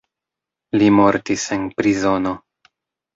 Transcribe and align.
Li 0.81 0.87
mortis 0.99 1.43
en 1.57 1.67
prizono. 1.81 2.33